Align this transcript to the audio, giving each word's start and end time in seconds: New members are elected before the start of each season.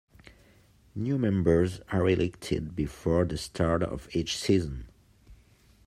New 0.95 1.19
members 1.19 1.79
are 1.91 2.09
elected 2.09 2.75
before 2.75 3.23
the 3.23 3.37
start 3.37 3.83
of 3.83 4.07
each 4.15 4.35
season. 4.35 4.89